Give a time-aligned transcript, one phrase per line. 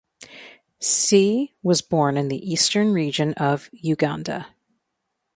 [0.79, 4.47] Se was born in the Eastern Region of Uganda.